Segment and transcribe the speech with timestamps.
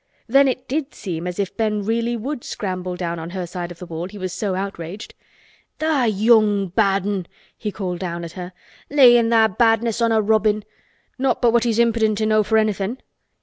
[0.25, 3.77] Then it did seem as if Ben really would scramble down on her side of
[3.77, 5.13] the wall, he was so outraged.
[5.77, 8.51] "Tha' young bad 'un!" he called down at her.
[8.89, 12.97] "Layin' tha' badness on a robin—not but what he's impidint enow for anythin'.